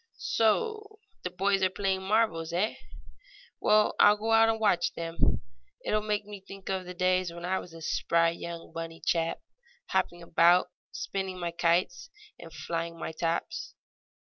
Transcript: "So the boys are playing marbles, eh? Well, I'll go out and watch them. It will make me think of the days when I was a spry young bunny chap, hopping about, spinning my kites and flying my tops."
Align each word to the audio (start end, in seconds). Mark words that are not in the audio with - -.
"So 0.17 0.97
the 1.23 1.29
boys 1.29 1.61
are 1.61 1.69
playing 1.69 2.01
marbles, 2.01 2.51
eh? 2.51 2.73
Well, 3.59 3.93
I'll 3.99 4.17
go 4.17 4.31
out 4.31 4.49
and 4.49 4.59
watch 4.59 4.95
them. 4.95 5.43
It 5.85 5.91
will 5.93 6.01
make 6.01 6.25
me 6.25 6.39
think 6.41 6.69
of 6.69 6.85
the 6.85 6.95
days 6.95 7.31
when 7.31 7.45
I 7.45 7.59
was 7.59 7.71
a 7.75 7.83
spry 7.83 8.31
young 8.31 8.71
bunny 8.73 8.99
chap, 8.99 9.41
hopping 9.89 10.23
about, 10.23 10.71
spinning 10.91 11.39
my 11.39 11.51
kites 11.51 12.09
and 12.39 12.51
flying 12.51 12.97
my 12.97 13.11
tops." 13.11 13.75